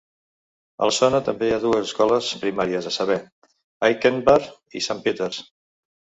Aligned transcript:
A 0.83 0.87
la 0.91 0.93
zona 0.99 1.17
també 1.25 1.49
hi 1.49 1.51
ha 1.57 1.59
dues 1.65 1.83
escoles 1.89 2.29
primàries, 2.43 2.87
a 2.91 2.93
saber, 2.95 3.17
Aitkenbar 3.89 4.39
i 4.79 4.83
Saint 4.87 5.05
Peter"s. 5.05 5.45